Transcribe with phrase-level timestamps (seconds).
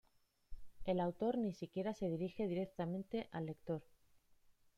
[0.83, 3.83] El autor ni siquiera se dirige directamente al lector.